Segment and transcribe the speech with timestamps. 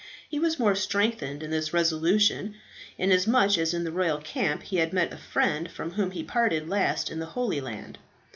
[0.27, 2.55] He was the more strengthened in this resolution,
[2.97, 6.67] inasmuch as in the royal camp he had met a friend from whom he parted
[6.67, 7.99] last in the Holy Land.